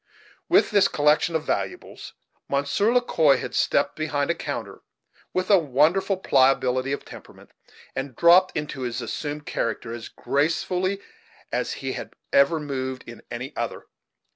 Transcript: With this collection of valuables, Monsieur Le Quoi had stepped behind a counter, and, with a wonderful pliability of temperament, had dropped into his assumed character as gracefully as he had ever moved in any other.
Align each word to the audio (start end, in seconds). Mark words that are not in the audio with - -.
With 0.49 0.71
this 0.71 0.87
collection 0.87 1.35
of 1.35 1.43
valuables, 1.43 2.13
Monsieur 2.49 2.91
Le 2.91 3.01
Quoi 3.01 3.37
had 3.37 3.53
stepped 3.53 3.95
behind 3.95 4.31
a 4.31 4.33
counter, 4.33 4.79
and, 4.81 4.81
with 5.31 5.51
a 5.51 5.59
wonderful 5.59 6.17
pliability 6.17 6.91
of 6.91 7.05
temperament, 7.05 7.51
had 7.95 8.15
dropped 8.15 8.57
into 8.57 8.81
his 8.81 8.99
assumed 8.99 9.45
character 9.45 9.93
as 9.93 10.09
gracefully 10.09 11.03
as 11.51 11.73
he 11.73 11.93
had 11.93 12.15
ever 12.33 12.59
moved 12.59 13.03
in 13.05 13.21
any 13.29 13.55
other. 13.55 13.85